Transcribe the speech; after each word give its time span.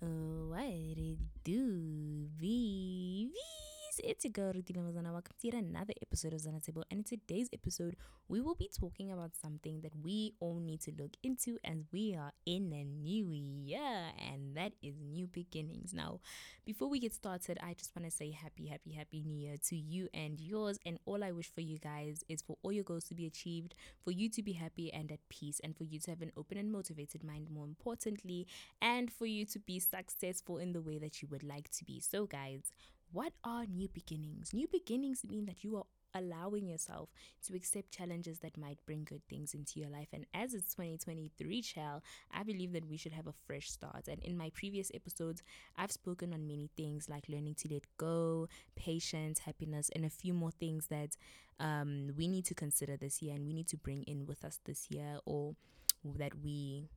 What 0.00 0.96
it 0.96 1.18
do? 1.44 1.79
It's 4.10 4.24
your 4.24 4.32
girl 4.32 4.52
Rutina 4.52 4.78
Mozana. 4.78 5.12
Welcome 5.12 5.36
to 5.40 5.46
yet 5.46 5.54
another 5.54 5.94
episode 6.02 6.32
of 6.32 6.40
Zana 6.40 6.60
Table. 6.60 6.82
And 6.90 6.98
in 6.98 7.04
today's 7.04 7.48
episode, 7.52 7.94
we 8.26 8.40
will 8.40 8.56
be 8.56 8.68
talking 8.68 9.12
about 9.12 9.36
something 9.36 9.82
that 9.82 9.92
we 10.02 10.34
all 10.40 10.58
need 10.58 10.80
to 10.80 10.92
look 10.98 11.12
into 11.22 11.58
as 11.62 11.84
we 11.92 12.16
are 12.16 12.32
in 12.44 12.72
a 12.72 12.82
new 12.82 13.28
year, 13.30 14.10
and 14.18 14.56
that 14.56 14.72
is 14.82 14.96
new 15.00 15.28
beginnings. 15.28 15.94
Now, 15.94 16.18
before 16.66 16.88
we 16.90 16.98
get 16.98 17.14
started, 17.14 17.60
I 17.62 17.74
just 17.74 17.94
want 17.94 18.04
to 18.04 18.10
say 18.10 18.32
happy, 18.32 18.66
happy, 18.66 18.90
happy 18.94 19.22
new 19.24 19.38
year 19.38 19.54
to 19.68 19.76
you 19.76 20.08
and 20.12 20.40
yours. 20.40 20.80
And 20.84 20.98
all 21.04 21.22
I 21.22 21.30
wish 21.30 21.48
for 21.48 21.60
you 21.60 21.78
guys 21.78 22.24
is 22.28 22.42
for 22.42 22.56
all 22.64 22.72
your 22.72 22.82
goals 22.82 23.04
to 23.04 23.14
be 23.14 23.26
achieved, 23.26 23.76
for 24.02 24.10
you 24.10 24.28
to 24.30 24.42
be 24.42 24.54
happy 24.54 24.92
and 24.92 25.12
at 25.12 25.20
peace, 25.28 25.60
and 25.62 25.76
for 25.76 25.84
you 25.84 26.00
to 26.00 26.10
have 26.10 26.20
an 26.20 26.32
open 26.36 26.58
and 26.58 26.72
motivated 26.72 27.22
mind, 27.22 27.48
more 27.48 27.64
importantly, 27.64 28.48
and 28.82 29.12
for 29.12 29.26
you 29.26 29.46
to 29.46 29.60
be 29.60 29.78
successful 29.78 30.58
in 30.58 30.72
the 30.72 30.82
way 30.82 30.98
that 30.98 31.22
you 31.22 31.28
would 31.30 31.44
like 31.44 31.70
to 31.70 31.84
be. 31.84 32.00
So, 32.00 32.26
guys, 32.26 32.72
what 33.12 33.32
are 33.44 33.66
new 33.66 33.88
beginnings? 33.88 34.52
New 34.52 34.68
beginnings 34.68 35.24
mean 35.28 35.46
that 35.46 35.64
you 35.64 35.76
are 35.76 35.84
allowing 36.14 36.66
yourself 36.66 37.08
to 37.46 37.54
accept 37.54 37.92
challenges 37.92 38.40
that 38.40 38.56
might 38.56 38.78
bring 38.86 39.04
good 39.04 39.22
things 39.28 39.54
into 39.54 39.78
your 39.80 39.88
life. 39.88 40.08
And 40.12 40.26
as 40.34 40.54
it's 40.54 40.74
2023, 40.74 41.62
child, 41.62 42.02
I 42.32 42.42
believe 42.42 42.72
that 42.72 42.88
we 42.88 42.96
should 42.96 43.12
have 43.12 43.26
a 43.26 43.32
fresh 43.32 43.70
start. 43.70 44.08
And 44.08 44.22
in 44.22 44.36
my 44.36 44.50
previous 44.50 44.90
episodes, 44.94 45.42
I've 45.76 45.92
spoken 45.92 46.32
on 46.32 46.46
many 46.46 46.70
things 46.76 47.08
like 47.08 47.28
learning 47.28 47.56
to 47.60 47.72
let 47.72 47.84
go, 47.96 48.48
patience, 48.76 49.40
happiness, 49.40 49.90
and 49.94 50.04
a 50.04 50.10
few 50.10 50.34
more 50.34 50.50
things 50.50 50.86
that 50.88 51.16
um, 51.58 52.10
we 52.16 52.26
need 52.26 52.44
to 52.46 52.54
consider 52.54 52.96
this 52.96 53.22
year 53.22 53.34
and 53.34 53.46
we 53.46 53.52
need 53.52 53.68
to 53.68 53.76
bring 53.76 54.02
in 54.04 54.26
with 54.26 54.44
us 54.44 54.60
this 54.64 54.90
year 54.90 55.18
or 55.26 55.54
that 56.16 56.32
we 56.42 56.88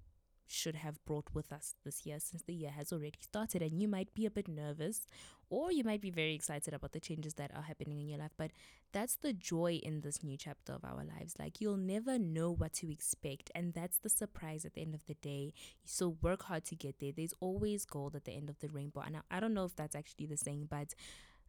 should 0.47 0.75
have 0.75 1.03
brought 1.05 1.27
with 1.33 1.51
us 1.51 1.75
this 1.83 2.05
year 2.05 2.19
since 2.19 2.43
the 2.43 2.53
year 2.53 2.71
has 2.71 2.91
already 2.91 3.19
started 3.19 3.61
and 3.61 3.81
you 3.81 3.87
might 3.87 4.13
be 4.13 4.25
a 4.25 4.31
bit 4.31 4.47
nervous 4.47 5.07
or 5.49 5.71
you 5.71 5.83
might 5.83 6.01
be 6.01 6.09
very 6.09 6.33
excited 6.33 6.73
about 6.73 6.91
the 6.91 6.99
changes 6.99 7.35
that 7.35 7.51
are 7.55 7.63
happening 7.63 7.99
in 7.99 8.09
your 8.09 8.19
life 8.19 8.33
but 8.37 8.51
that's 8.91 9.15
the 9.15 9.33
joy 9.33 9.79
in 9.83 10.01
this 10.01 10.23
new 10.23 10.37
chapter 10.37 10.71
of 10.71 10.85
our 10.85 11.03
lives. 11.03 11.33
Like 11.39 11.59
you'll 11.59 11.77
never 11.77 12.19
know 12.19 12.51
what 12.51 12.73
to 12.73 12.91
expect 12.91 13.49
and 13.55 13.73
that's 13.73 13.97
the 13.97 14.09
surprise 14.09 14.65
at 14.65 14.75
the 14.75 14.81
end 14.81 14.93
of 14.93 15.05
the 15.07 15.15
day. 15.15 15.53
So 15.83 16.15
work 16.21 16.43
hard 16.43 16.63
to 16.65 16.75
get 16.75 16.99
there. 16.99 17.11
There's 17.11 17.33
always 17.39 17.85
gold 17.85 18.15
at 18.15 18.25
the 18.25 18.33
end 18.33 18.49
of 18.49 18.59
the 18.59 18.67
rainbow 18.67 19.01
and 19.01 19.17
I, 19.17 19.37
I 19.37 19.39
don't 19.39 19.55
know 19.55 19.65
if 19.65 19.75
that's 19.75 19.95
actually 19.95 20.27
the 20.27 20.37
saying 20.37 20.67
but 20.69 20.93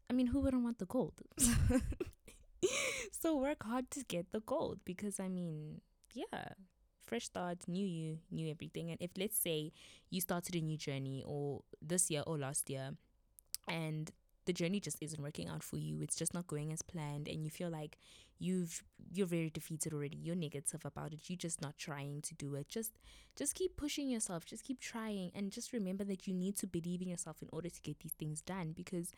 I 0.09 0.15
mean 0.15 0.29
who 0.29 0.41
wouldn't 0.41 0.65
want 0.65 0.79
the 0.79 0.87
gold? 0.87 1.21
So 3.25 3.37
work 3.37 3.63
hard 3.65 3.91
to 3.93 4.05
get 4.05 4.33
the 4.33 4.41
gold 4.41 4.81
because 4.85 5.19
I 5.19 5.29
mean 5.29 5.81
yeah 6.13 6.51
fresh 7.07 7.27
start, 7.27 7.59
new 7.69 7.87
you, 7.87 8.19
new 8.31 8.51
everything. 8.51 8.91
And 8.91 9.01
if 9.01 9.11
let's 9.17 9.39
say 9.39 9.73
you 10.11 10.21
started 10.21 10.55
a 10.55 10.61
new 10.61 10.77
journey 10.77 11.23
or 11.27 11.63
this 11.81 12.11
year 12.11 12.23
or 12.27 12.39
last 12.39 12.71
year 12.71 12.91
and 13.69 14.11
the 14.47 14.53
journey 14.53 14.79
just 14.81 14.99
isn't 15.01 15.23
working 15.23 15.49
out 15.49 15.63
for 15.63 15.77
you, 15.79 16.03
it's 16.03 16.17
just 16.17 16.35
not 16.35 16.47
going 16.47 16.73
as 16.73 16.83
planned 16.83 17.29
and 17.29 17.43
you 17.45 17.51
feel 17.51 17.71
like 17.71 17.99
you've 18.39 18.83
you're 19.13 19.27
very 19.27 19.51
defeated 19.51 19.93
already, 19.93 20.17
you're 20.17 20.35
negative 20.35 20.85
about 20.85 21.13
it, 21.13 21.21
you're 21.29 21.37
just 21.37 21.63
not 21.63 21.77
trying 21.79 22.21
to 22.23 22.35
do 22.35 22.55
it. 22.55 22.69
Just 22.69 22.99
just 23.37 23.55
keep 23.55 23.77
pushing 23.77 24.09
yourself, 24.09 24.45
just 24.45 24.65
keep 24.65 24.81
trying 24.81 25.31
and 25.35 25.51
just 25.51 25.73
remember 25.73 26.05
that 26.05 26.27
you 26.27 26.35
need 26.35 26.57
to 26.57 26.67
believe 26.67 27.01
in 27.01 27.09
yourself 27.09 27.43
in 27.43 27.49
order 27.53 27.71
to 27.71 27.81
get 27.83 28.01
these 28.01 28.13
things 28.13 28.41
done 28.41 28.73
because 28.77 29.13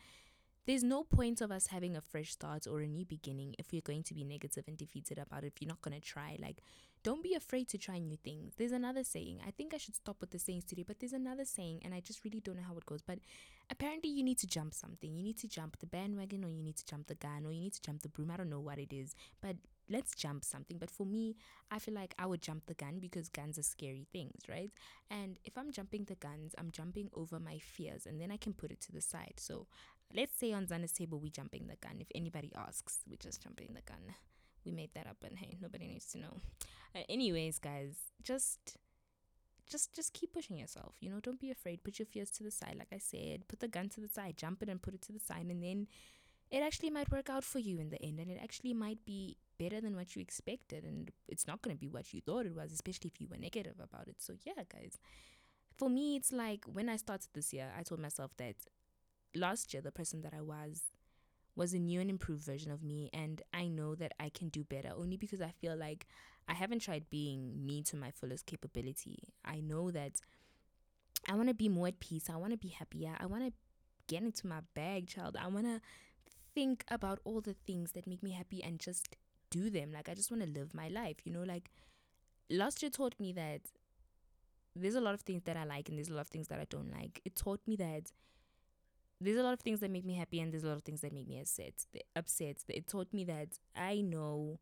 there's 0.65 0.83
no 0.83 1.03
point 1.03 1.39
of 1.39 1.49
us 1.49 1.67
having 1.67 1.95
a 1.95 2.01
fresh 2.01 2.31
start 2.31 2.67
or 2.67 2.81
a 2.81 2.87
new 2.87 3.05
beginning 3.05 3.55
if 3.57 3.71
we're 3.71 3.81
going 3.81 4.03
to 4.03 4.13
be 4.13 4.25
negative 4.25 4.65
and 4.67 4.77
defeated 4.77 5.17
about 5.17 5.43
it 5.43 5.47
if 5.47 5.61
you're 5.61 5.69
not 5.69 5.81
going 5.81 5.97
to 5.97 6.05
try 6.05 6.37
like 6.41 6.61
don't 7.07 7.23
be 7.23 7.35
afraid 7.35 7.69
to 7.69 7.77
try 7.77 7.97
new 7.97 8.17
things 8.17 8.53
there's 8.57 8.73
another 8.73 9.01
saying 9.01 9.39
i 9.47 9.51
think 9.51 9.73
i 9.73 9.77
should 9.77 9.95
stop 9.95 10.17
with 10.19 10.31
the 10.31 10.37
sayings 10.37 10.65
today 10.65 10.83
but 10.85 10.99
there's 10.99 11.13
another 11.13 11.45
saying 11.45 11.79
and 11.85 11.93
i 11.93 12.01
just 12.01 12.25
really 12.25 12.41
don't 12.41 12.57
know 12.57 12.67
how 12.67 12.75
it 12.75 12.85
goes 12.85 13.01
but 13.01 13.19
apparently 13.71 14.09
you 14.09 14.21
need 14.21 14.37
to 14.37 14.45
jump 14.45 14.73
something 14.73 15.15
you 15.15 15.23
need 15.23 15.37
to 15.37 15.47
jump 15.47 15.79
the 15.79 15.85
bandwagon 15.85 16.43
or 16.43 16.49
you 16.49 16.61
need 16.61 16.75
to 16.75 16.85
jump 16.85 17.07
the 17.07 17.15
gun 17.15 17.45
or 17.45 17.53
you 17.53 17.61
need 17.61 17.73
to 17.73 17.81
jump 17.81 18.01
the 18.01 18.09
broom 18.09 18.29
i 18.29 18.35
don't 18.35 18.49
know 18.49 18.59
what 18.59 18.77
it 18.77 18.91
is 18.91 19.15
but 19.41 19.55
let's 19.89 20.13
jump 20.15 20.43
something. 20.43 20.77
But 20.77 20.91
for 20.91 21.05
me, 21.05 21.37
I 21.71 21.79
feel 21.79 21.93
like 21.93 22.13
I 22.19 22.25
would 22.25 22.41
jump 22.41 22.65
the 22.65 22.73
gun 22.73 22.99
because 22.99 23.29
guns 23.29 23.57
are 23.57 23.63
scary 23.63 24.05
things, 24.11 24.41
right? 24.49 24.69
And 25.09 25.39
if 25.45 25.57
I'm 25.57 25.71
jumping 25.71 26.03
the 26.03 26.15
guns, 26.15 26.53
I'm 26.57 26.71
jumping 26.71 27.09
over 27.15 27.39
my 27.39 27.57
fears 27.59 28.05
and 28.05 28.19
then 28.19 28.29
I 28.29 28.37
can 28.37 28.51
put 28.51 28.71
it 28.71 28.81
to 28.81 28.91
the 28.91 28.99
side. 28.99 29.35
So 29.37 29.67
let's 30.13 30.37
say 30.37 30.51
on 30.51 30.65
Zana's 30.65 30.91
table, 30.91 31.19
we're 31.19 31.31
jumping 31.31 31.67
the 31.67 31.77
gun. 31.77 31.97
If 31.99 32.07
anybody 32.13 32.51
asks, 32.55 32.99
we're 33.09 33.15
just 33.15 33.41
jumping 33.41 33.69
the 33.73 33.81
gun. 33.81 34.13
We 34.67 34.73
made 34.73 34.93
that 34.95 35.07
up 35.07 35.23
and 35.23 35.37
hey, 35.37 35.57
nobody 35.61 35.87
needs 35.87 36.07
to 36.11 36.17
know. 36.19 36.41
Uh, 36.95 37.03
anyways, 37.09 37.59
guys, 37.59 37.95
just 38.21 38.77
just 39.69 39.93
just 39.93 40.13
keep 40.13 40.31
pushing 40.31 40.57
yourself 40.57 40.93
you 41.01 41.09
know 41.09 41.19
don't 41.19 41.41
be 41.41 41.51
afraid. 41.51 41.83
Put 41.83 41.99
your 41.99 42.05
fears 42.05 42.31
to 42.31 42.43
the 42.43 42.51
side 42.51 42.75
like 42.79 42.93
i 42.93 42.97
said 42.97 43.47
put 43.49 43.59
the 43.59 43.67
gun 43.67 43.89
to 43.89 43.99
the 43.99 44.07
side 44.07 44.35
jump 44.37 44.63
it 44.63 44.69
and 44.69 44.81
put 44.81 44.93
it 44.93 45.01
to 45.03 45.11
the 45.11 45.19
side 45.19 45.47
and 45.49 45.61
then 45.61 45.87
it 46.49 46.59
actually 46.59 46.89
might 46.89 47.11
work 47.11 47.29
out 47.29 47.43
for 47.43 47.59
you 47.59 47.77
in 47.77 47.89
the 47.89 48.01
end 48.01 48.19
and 48.19 48.31
it 48.31 48.39
actually 48.41 48.73
might 48.73 49.03
be 49.05 49.35
better 49.59 49.81
than 49.81 49.95
what 49.95 50.15
you 50.15 50.21
expected 50.21 50.83
and 50.85 51.11
it's 51.27 51.47
not 51.47 51.61
going 51.61 51.75
to 51.75 51.79
be 51.79 51.89
what 51.89 52.13
you 52.13 52.21
thought 52.21 52.45
it 52.45 52.55
was 52.55 52.71
especially 52.71 53.11
if 53.13 53.19
you 53.19 53.27
were 53.29 53.37
negative 53.37 53.75
about 53.83 54.07
it. 54.07 54.15
So 54.19 54.33
yeah 54.45 54.63
guys. 54.71 54.97
For 55.75 55.89
me 55.89 56.15
it's 56.15 56.31
like 56.31 56.65
when 56.65 56.89
i 56.89 56.95
started 56.95 57.27
this 57.33 57.53
year 57.53 57.71
i 57.77 57.83
told 57.83 57.99
myself 57.99 58.31
that 58.37 58.55
last 59.35 59.73
year 59.73 59.81
the 59.81 59.91
person 59.91 60.21
that 60.21 60.33
i 60.33 60.41
was 60.41 60.83
was 61.57 61.73
a 61.73 61.79
new 61.79 61.99
and 61.99 62.09
improved 62.09 62.43
version 62.43 62.71
of 62.71 62.83
me 62.83 63.09
and 63.13 63.41
i 63.53 63.67
know 63.67 63.95
that 63.95 64.13
i 64.19 64.29
can 64.29 64.49
do 64.49 64.63
better 64.63 64.91
only 64.95 65.17
because 65.17 65.41
i 65.41 65.51
feel 65.59 65.75
like 65.75 66.07
i 66.47 66.53
haven't 66.53 66.79
tried 66.79 67.09
being 67.09 67.65
me 67.65 67.81
to 67.81 67.95
my 67.97 68.11
fullest 68.11 68.45
capability 68.45 69.17
i 69.43 69.59
know 69.59 69.91
that 69.91 70.21
i 71.27 71.35
want 71.35 71.49
to 71.49 71.53
be 71.53 71.67
more 71.67 71.87
at 71.87 71.99
peace 71.99 72.29
i 72.29 72.35
want 72.37 72.51
to 72.51 72.57
be 72.57 72.69
happier 72.69 73.15
i 73.19 73.25
want 73.25 73.43
to 73.43 73.51
get 74.07 74.23
into 74.23 74.47
my 74.47 74.59
bag 74.75 75.07
child 75.07 75.35
i 75.41 75.47
want 75.47 75.65
to 75.65 75.81
think 76.57 76.83
about 76.89 77.19
all 77.23 77.39
the 77.39 77.55
things 77.67 77.91
that 77.91 78.07
make 78.07 78.23
me 78.23 78.31
happy 78.31 78.63
and 78.63 78.79
just 78.79 79.15
do 79.51 79.69
them. 79.69 79.91
Like 79.91 80.09
I 80.09 80.15
just 80.15 80.31
want 80.31 80.43
to 80.43 80.49
live 80.49 80.73
my 80.73 80.87
life, 80.87 81.17
you 81.23 81.31
know, 81.31 81.43
like 81.43 81.69
last 82.49 82.81
year 82.81 82.89
taught 82.89 83.13
me 83.19 83.31
that 83.33 83.61
there's 84.75 84.95
a 84.95 85.01
lot 85.01 85.13
of 85.13 85.21
things 85.21 85.43
that 85.45 85.55
I 85.55 85.65
like 85.65 85.87
and 85.89 85.97
there's 85.97 86.09
a 86.09 86.13
lot 86.13 86.21
of 86.21 86.29
things 86.29 86.47
that 86.47 86.59
I 86.59 86.65
don't 86.67 86.91
like. 86.91 87.21
It 87.25 87.35
taught 87.35 87.61
me 87.67 87.75
that 87.75 88.11
there's 89.19 89.37
a 89.37 89.43
lot 89.43 89.53
of 89.53 89.59
things 89.59 89.79
that 89.79 89.91
make 89.91 90.05
me 90.05 90.15
happy 90.15 90.39
and 90.39 90.51
there's 90.51 90.63
a 90.63 90.67
lot 90.67 90.77
of 90.77 90.83
things 90.83 91.01
that 91.01 91.13
make 91.13 91.27
me 91.27 91.39
upset. 91.39 91.73
Upset. 92.15 92.57
It 92.67 92.87
taught 92.87 93.13
me 93.13 93.23
that 93.25 93.49
I 93.75 94.01
know 94.01 94.59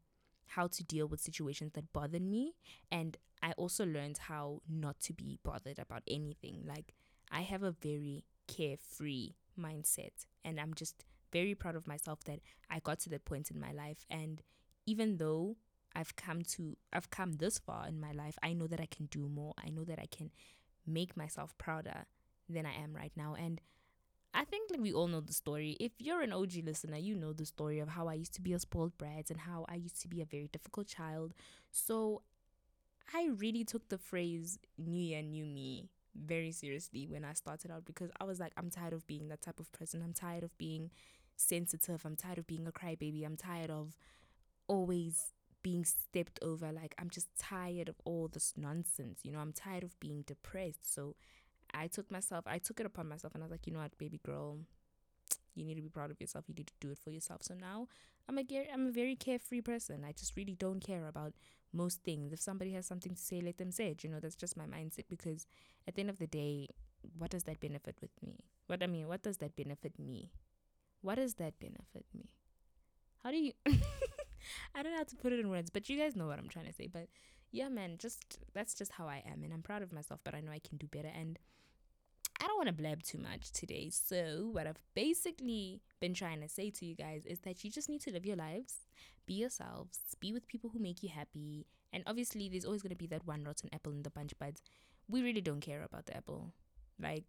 how 0.47 0.67
to 0.67 0.83
deal 0.83 1.07
with 1.07 1.19
situations 1.19 1.71
that 1.73 1.91
bother 1.91 2.19
me 2.19 2.53
and 2.91 3.17
I 3.41 3.51
also 3.53 3.85
learned 3.85 4.17
how 4.17 4.61
not 4.69 4.99
to 5.01 5.13
be 5.13 5.39
bothered 5.43 5.79
about 5.79 6.03
anything. 6.07 6.63
Like 6.65 6.93
I 7.31 7.41
have 7.41 7.63
a 7.63 7.71
very 7.71 8.23
carefree 8.47 9.31
mindset 9.59 10.25
and 10.43 10.59
I'm 10.59 10.73
just 10.73 11.03
very 11.33 11.55
proud 11.55 11.75
of 11.75 11.87
myself 11.87 12.23
that 12.25 12.39
I 12.69 12.79
got 12.79 12.99
to 12.99 13.09
that 13.09 13.25
point 13.25 13.51
in 13.51 13.59
my 13.59 13.71
life 13.71 14.05
and 14.09 14.41
even 14.85 15.17
though 15.17 15.57
I've 15.95 16.15
come 16.15 16.43
to 16.43 16.77
I've 16.93 17.09
come 17.09 17.33
this 17.33 17.57
far 17.57 17.87
in 17.87 17.99
my 17.99 18.11
life, 18.11 18.37
I 18.43 18.53
know 18.53 18.67
that 18.67 18.81
I 18.81 18.85
can 18.85 19.05
do 19.05 19.29
more. 19.29 19.53
I 19.63 19.69
know 19.69 19.85
that 19.85 19.99
I 19.99 20.07
can 20.07 20.31
make 20.85 21.15
myself 21.17 21.57
prouder 21.57 22.05
than 22.49 22.65
I 22.65 22.73
am 22.73 22.93
right 22.93 23.13
now. 23.15 23.35
And 23.37 23.61
I 24.35 24.43
think 24.43 24.69
like 24.69 24.81
we 24.81 24.91
all 24.93 25.07
know 25.07 25.21
the 25.21 25.33
story. 25.33 25.77
If 25.79 25.93
you're 25.97 26.21
an 26.21 26.33
OG 26.33 26.55
listener, 26.65 26.97
you 26.97 27.15
know 27.15 27.31
the 27.31 27.45
story 27.45 27.79
of 27.79 27.87
how 27.87 28.07
I 28.07 28.15
used 28.15 28.33
to 28.33 28.41
be 28.41 28.53
a 28.53 28.59
spoiled 28.59 28.97
brat 28.97 29.29
and 29.29 29.39
how 29.39 29.65
I 29.69 29.75
used 29.75 30.01
to 30.01 30.07
be 30.09 30.21
a 30.21 30.25
very 30.25 30.49
difficult 30.51 30.87
child. 30.87 31.33
So 31.71 32.21
I 33.13 33.29
really 33.37 33.63
took 33.63 33.87
the 33.87 33.97
phrase 33.97 34.59
new 34.77 34.99
year, 34.99 35.21
new 35.21 35.45
me 35.45 35.89
very 36.15 36.51
seriously 36.51 37.07
when 37.07 37.23
I 37.23 37.33
started 37.33 37.71
out 37.71 37.85
because 37.85 38.11
I 38.19 38.25
was 38.25 38.39
like, 38.39 38.51
I'm 38.57 38.69
tired 38.69 38.93
of 38.93 39.07
being 39.07 39.29
that 39.29 39.41
type 39.41 39.59
of 39.59 39.71
person. 39.71 40.01
I'm 40.03 40.13
tired 40.13 40.43
of 40.43 40.57
being 40.57 40.91
sensitive. 41.37 42.05
I'm 42.05 42.15
tired 42.15 42.37
of 42.37 42.47
being 42.47 42.67
a 42.67 42.71
crybaby. 42.71 43.25
I'm 43.25 43.37
tired 43.37 43.69
of 43.69 43.97
always 44.67 45.33
being 45.63 45.85
stepped 45.85 46.39
over. 46.41 46.71
Like, 46.71 46.93
I'm 46.99 47.09
just 47.09 47.27
tired 47.39 47.89
of 47.89 47.95
all 48.05 48.27
this 48.27 48.53
nonsense. 48.57 49.21
You 49.23 49.31
know, 49.31 49.39
I'm 49.39 49.53
tired 49.53 49.83
of 49.83 49.99
being 49.99 50.23
depressed. 50.25 50.93
So 50.93 51.15
I 51.75 51.87
took 51.87 52.09
myself, 52.11 52.45
I 52.47 52.57
took 52.57 52.79
it 52.79 52.85
upon 52.85 53.07
myself 53.09 53.33
and 53.33 53.43
I 53.43 53.45
was 53.45 53.51
like, 53.51 53.67
you 53.67 53.73
know 53.73 53.79
what, 53.79 53.97
baby 53.97 54.19
girl, 54.25 54.59
you 55.55 55.65
need 55.65 55.75
to 55.75 55.81
be 55.81 55.89
proud 55.89 56.11
of 56.11 56.19
yourself. 56.19 56.45
You 56.47 56.55
need 56.55 56.67
to 56.67 56.73
do 56.79 56.91
it 56.91 56.99
for 56.99 57.09
yourself. 57.09 57.41
So 57.43 57.53
now 57.53 57.87
I'm 58.27 58.37
a 58.37 58.43
I'm 58.73 58.87
a 58.87 58.91
very 58.91 59.15
carefree 59.15 59.61
person. 59.61 60.03
I 60.07 60.11
just 60.11 60.35
really 60.35 60.55
don't 60.55 60.79
care 60.79 61.07
about 61.07 61.33
most 61.73 62.03
things. 62.03 62.33
If 62.33 62.41
somebody 62.41 62.73
has 62.73 62.85
something 62.85 63.15
to 63.15 63.21
say, 63.21 63.41
let 63.41 63.57
them 63.57 63.71
say 63.71 63.89
it. 63.89 64.03
You 64.03 64.09
know, 64.09 64.19
that's 64.19 64.35
just 64.35 64.57
my 64.57 64.65
mindset 64.65 65.05
because 65.09 65.47
at 65.87 65.95
the 65.95 66.01
end 66.01 66.09
of 66.09 66.19
the 66.19 66.27
day, 66.27 66.67
what 67.17 67.31
does 67.31 67.43
that 67.43 67.59
benefit 67.59 67.97
with 68.01 68.11
me? 68.25 68.39
What 68.67 68.83
I 68.83 68.87
mean, 68.87 69.07
what 69.07 69.23
does 69.23 69.37
that 69.37 69.55
benefit 69.55 69.93
me? 69.99 70.31
What 71.01 71.15
does 71.15 71.35
that 71.35 71.59
benefit 71.59 72.05
me? 72.13 72.29
How 73.23 73.31
do 73.31 73.37
you 73.37 73.53
I 74.75 74.83
don't 74.83 74.91
know 74.91 74.97
how 74.97 75.03
to 75.03 75.15
put 75.15 75.33
it 75.33 75.39
in 75.39 75.49
words, 75.49 75.69
but 75.69 75.89
you 75.89 75.97
guys 75.97 76.15
know 76.15 76.27
what 76.27 76.39
I'm 76.39 76.49
trying 76.49 76.67
to 76.67 76.73
say. 76.73 76.87
But 76.87 77.07
yeah, 77.51 77.69
man, 77.69 77.97
just 77.97 78.39
that's 78.53 78.73
just 78.73 78.93
how 78.93 79.07
I 79.07 79.23
am, 79.31 79.43
and 79.43 79.53
I'm 79.53 79.61
proud 79.61 79.81
of 79.81 79.93
myself. 79.93 80.19
But 80.23 80.35
I 80.35 80.41
know 80.41 80.51
I 80.51 80.59
can 80.59 80.77
do 80.77 80.87
better, 80.87 81.11
and 81.13 81.39
I 82.41 82.47
don't 82.47 82.57
want 82.57 82.67
to 82.67 82.73
blab 82.73 83.01
too 83.03 83.17
much 83.17 83.51
today. 83.51 83.89
So 83.89 84.49
what 84.51 84.67
I've 84.67 84.81
basically 84.93 85.81
been 85.99 86.13
trying 86.13 86.41
to 86.41 86.49
say 86.49 86.69
to 86.69 86.85
you 86.85 86.95
guys 86.95 87.25
is 87.25 87.39
that 87.39 87.63
you 87.63 87.71
just 87.71 87.89
need 87.89 88.01
to 88.01 88.11
live 88.11 88.25
your 88.25 88.35
lives, 88.35 88.73
be 89.25 89.35
yourselves, 89.35 89.99
be 90.19 90.33
with 90.33 90.47
people 90.47 90.69
who 90.69 90.79
make 90.79 91.01
you 91.01 91.09
happy, 91.09 91.65
and 91.93 92.03
obviously 92.05 92.49
there's 92.49 92.65
always 92.65 92.81
gonna 92.81 92.95
be 92.95 93.07
that 93.07 93.25
one 93.25 93.43
rotten 93.43 93.69
apple 93.73 93.93
in 93.93 94.03
the 94.03 94.09
bunch, 94.09 94.33
but 94.37 94.59
we 95.07 95.21
really 95.21 95.41
don't 95.41 95.61
care 95.61 95.83
about 95.83 96.07
the 96.07 96.17
apple. 96.17 96.51
Like 97.01 97.23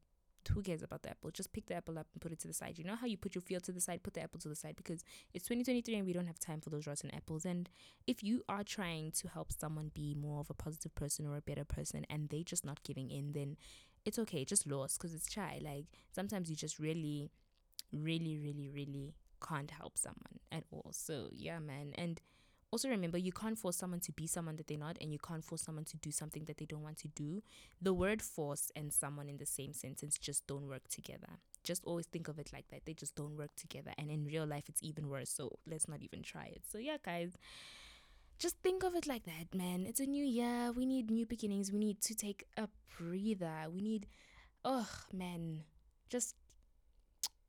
who 0.49 0.63
cares 0.63 0.83
about 0.83 1.03
the 1.03 1.11
apple? 1.11 1.31
Just 1.31 1.53
pick 1.53 1.67
the 1.67 1.75
apple 1.75 1.99
up 1.99 2.07
and 2.13 2.21
put 2.21 2.33
it 2.33 2.39
to 2.41 2.49
the 2.49 2.55
side. 2.55 2.79
You 2.79 2.85
know 2.85 2.97
how 2.97 3.07
you 3.07 3.17
put 3.17 3.35
your 3.35 3.43
field 3.43 3.65
to 3.65 3.73
the 3.73 3.81
side, 3.81 4.03
put 4.03 4.15
the 4.15 4.23
apple 4.23 4.41
to 4.41 4.49
the 4.49 4.55
side 4.55 4.77
because 4.77 5.05
it's 5.35 5.47
2023 5.47 5.97
and 5.97 6.07
we 6.07 6.13
don't 6.13 6.27
have 6.27 6.39
time 6.39 6.61
for 6.61 6.71
those 6.71 6.87
rotten 6.87 7.11
apples. 7.15 7.45
And 7.45 7.69
if 8.07 8.23
you 8.23 8.43
are 8.49 8.65
trying 8.65 9.13
to 9.13 9.29
help 9.29 9.53
someone 9.53 9.91
be 9.95 10.15
more 10.15 10.41
of 10.41 10.51
a 10.51 10.55
positive 10.55 10.95
person 10.95 11.27
or 11.27 11.37
a 11.37 11.43
better 11.43 11.65
person 11.65 12.07
and 12.09 12.29
they're 12.29 12.43
just 12.43 12.65
not 12.65 12.83
giving 12.83 13.11
in, 13.11 13.33
then 13.33 13.57
it's 14.07 14.19
okay. 14.21 14.45
Just 14.45 14.67
lost 14.67 14.99
because 14.99 15.15
it's 15.15 15.31
shy. 15.31 15.61
Like 15.63 15.87
sometimes 16.13 16.49
you 16.49 16.57
just 16.57 16.79
really, 16.79 17.31
really, 17.93 18.39
really, 18.39 18.71
really 18.73 19.15
can't 19.47 19.71
help 19.71 19.99
someone 19.99 20.41
at 20.51 20.65
all. 20.71 20.91
So 20.93 21.29
yeah, 21.33 21.59
man. 21.59 21.93
And 21.97 22.21
also 22.71 22.89
remember 22.89 23.19
you 23.19 23.33
can't 23.33 23.59
force 23.59 23.77
someone 23.77 24.01
to 24.01 24.13
be 24.13 24.27
someone 24.27 24.57
that 24.57 24.67
they're 24.67 24.79
not 24.79 24.99
and 25.01 25.13
you 25.13 25.19
can't 25.19 25.45
force 25.45 25.63
someone 25.63 25.85
to 25.85 25.97
do 25.99 26.11
something 26.11 26.45
that 26.45 26.59
they 26.59 26.65
don't 26.65 26.83
want 26.83 26.99
to 26.99 27.09
do 27.09 27.43
the 27.81 27.95
word 27.95 28.21
force 28.21 28.71
and 28.75 28.93
someone 28.93 29.29
in 29.29 29.39
the 29.39 29.47
same 29.47 29.73
sentence 29.73 30.19
just 30.19 30.47
don't 30.47 30.69
work 30.69 30.87
together 30.89 31.39
just 31.63 31.85
always 31.85 32.07
think 32.07 32.29
of 32.29 32.39
it 32.39 32.51
like 32.53 32.67
that 32.69 32.85
they 32.85 32.93
just 32.93 33.15
don't 33.15 33.37
work 33.37 33.55
together 33.57 33.93
and 33.99 34.11
in 34.11 34.25
real 34.25 34.47
life 34.47 34.65
it's 34.69 34.83
even 34.83 35.09
worse 35.09 35.31
so 35.31 35.59
let's 35.67 35.89
not 35.89 36.03
even 36.03 36.23
try 36.23 36.47
it 36.47 36.63
so 36.71 36.77
yeah 36.79 36.97
guys 37.05 37.33
just 38.39 38.57
think 38.63 38.83
of 38.83 38.95
it 38.95 39.07
like 39.07 39.25
that 39.25 39.55
man. 39.55 39.87
It's 39.87 40.01
a 40.01 40.07
new 40.07 40.25
year. 40.25 40.73
We 40.73 40.87
need 40.87 41.11
new 41.11 41.27
beginnings. 41.27 41.73
We 41.73 41.79
need 41.79 42.01
to 42.03 42.15
take 42.15 42.45
a 42.57 42.69
breather. 42.99 43.69
We 43.73 43.81
need 43.81 44.07
oh 44.65 44.89
man 45.13 45.63
just 46.09 46.35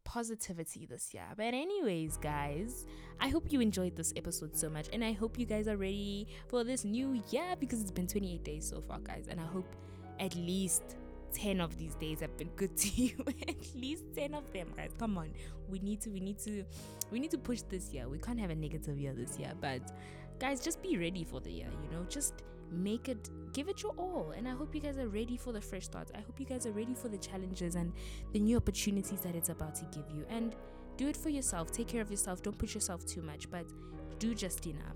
positivity 0.08 0.86
this 0.86 1.14
year. 1.14 1.26
But, 1.36 1.54
anyways, 1.54 2.18
guys, 2.18 2.88
I 3.20 3.28
hope 3.28 3.52
you 3.52 3.60
enjoyed 3.60 3.96
this 3.96 4.14
episode 4.16 4.56
so 4.56 4.70
much, 4.70 4.88
and 4.94 5.04
I 5.04 5.12
hope 5.12 5.38
you 5.38 5.46
guys 5.46 5.68
are 5.68 5.76
ready 5.76 6.28
for 6.48 6.64
this 6.64 6.86
new 6.86 7.22
year 7.30 7.56
because 7.60 7.82
it's 7.82 7.92
been 7.92 8.08
28 8.08 8.44
days 8.44 8.68
so 8.68 8.82
far, 8.82 9.00
guys, 9.00 9.28
and 9.30 9.40
I 9.40 9.46
hope 9.46 9.76
at 10.20 10.34
least 10.36 10.96
10 11.34 11.60
of 11.60 11.78
these 11.78 11.94
days 11.96 12.22
have 12.22 12.36
been 12.38 12.50
good 12.56 12.76
to 12.84 12.90
you. 12.90 13.14
At 13.48 13.76
least 13.76 14.06
10 14.16 14.34
of 14.34 14.52
them 14.54 14.70
guys. 14.76 14.92
Come 14.98 15.18
on. 15.18 15.30
We 15.70 15.80
need 15.80 16.00
to 16.02 16.10
we 16.10 16.22
need 16.22 16.40
to 16.40 16.64
we 17.12 17.20
need 17.20 17.32
to 17.32 17.38
push 17.38 17.62
this 17.64 17.94
year. 17.94 18.08
We 18.08 18.18
can't 18.18 18.40
have 18.40 18.50
a 18.50 18.56
negative 18.56 18.98
year 18.98 19.14
this 19.14 19.38
year 19.38 19.52
but 19.60 19.82
guys 20.40 20.62
just 20.62 20.82
be 20.82 20.98
ready 20.98 21.24
for 21.24 21.40
the 21.40 21.52
year 21.52 21.70
you 21.84 21.98
know? 21.98 22.06
Just 22.10 22.44
make 22.72 23.08
it 23.10 23.30
give 23.54 23.70
it 23.70 23.82
your 23.82 23.94
all. 23.98 24.34
And 24.36 24.48
i 24.48 24.52
hope 24.52 24.76
you 24.76 24.82
guys 24.82 24.98
are 24.98 25.08
ready 25.08 25.38
for 25.38 25.52
the 25.54 25.62
fresh 25.62 25.86
starts. 25.86 26.12
I 26.14 26.18
hope 26.20 26.40
you 26.40 26.46
guys 26.46 26.66
are 26.66 26.72
ready 26.72 26.94
for 26.94 27.10
the 27.10 27.18
challenges 27.18 27.76
and 27.76 27.94
the 28.34 28.40
new 28.40 28.58
opportunities 28.58 29.22
that 29.22 29.36
it's 29.36 29.50
about 29.50 29.76
to 29.76 29.86
give 29.86 30.10
you. 30.14 30.26
And 30.30 30.56
do 30.98 31.08
it 31.08 31.16
for 31.16 31.30
yourself. 31.30 31.72
Take 31.72 31.88
care 31.88 32.02
of 32.02 32.10
yourself. 32.10 32.42
Don't 32.42 32.58
push 32.58 32.74
yourself 32.74 33.06
too 33.06 33.22
much 33.22 33.50
but 33.50 33.66
do 34.20 34.34
just 34.34 34.66
enough. 34.66 34.96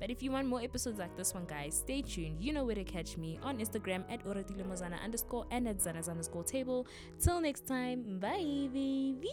But 0.00 0.10
if 0.10 0.22
you 0.22 0.30
want 0.32 0.48
more 0.48 0.62
episodes 0.62 0.98
like 0.98 1.14
this 1.14 1.34
one, 1.34 1.44
guys, 1.44 1.76
stay 1.76 2.00
tuned. 2.00 2.42
You 2.42 2.54
know 2.54 2.64
where 2.64 2.74
to 2.74 2.84
catch 2.84 3.18
me 3.18 3.38
on 3.42 3.58
Instagram 3.58 4.04
at 4.10 4.24
oratilemozana 4.24 5.02
underscore 5.04 5.44
and 5.50 5.68
at 5.68 5.76
zanas 5.76 6.08
underscore 6.08 6.44
table. 6.44 6.86
Till 7.20 7.40
next 7.40 7.66
time, 7.66 8.18
bye, 8.18 8.68
babies. 8.72 9.28